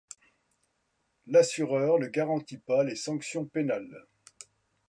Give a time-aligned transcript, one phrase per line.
[1.27, 4.07] L'assureur ne garantit pas les sanctions pénales.